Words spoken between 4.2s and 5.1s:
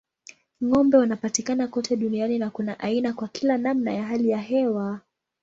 ya hewa.